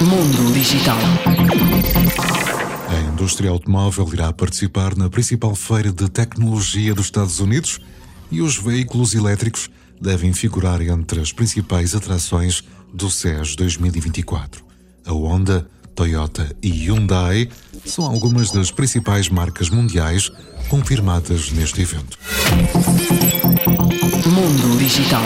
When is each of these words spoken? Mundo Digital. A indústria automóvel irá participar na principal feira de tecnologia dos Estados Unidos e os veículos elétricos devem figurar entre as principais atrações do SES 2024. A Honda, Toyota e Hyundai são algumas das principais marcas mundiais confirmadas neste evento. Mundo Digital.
Mundo 0.00 0.52
Digital. 0.52 0.98
A 2.88 3.12
indústria 3.12 3.50
automóvel 3.50 4.08
irá 4.12 4.32
participar 4.32 4.96
na 4.96 5.08
principal 5.08 5.54
feira 5.54 5.92
de 5.92 6.08
tecnologia 6.10 6.94
dos 6.94 7.06
Estados 7.06 7.40
Unidos 7.40 7.80
e 8.30 8.40
os 8.40 8.56
veículos 8.56 9.14
elétricos 9.14 9.70
devem 10.00 10.32
figurar 10.32 10.82
entre 10.82 11.20
as 11.20 11.32
principais 11.32 11.94
atrações 11.94 12.62
do 12.92 13.10
SES 13.10 13.56
2024. 13.56 14.64
A 15.06 15.12
Honda, 15.12 15.66
Toyota 15.94 16.54
e 16.62 16.70
Hyundai 16.70 17.48
são 17.84 18.04
algumas 18.04 18.50
das 18.50 18.70
principais 18.70 19.28
marcas 19.28 19.70
mundiais 19.70 20.30
confirmadas 20.68 21.50
neste 21.52 21.82
evento. 21.82 22.18
Mundo 24.26 24.78
Digital. 24.78 25.22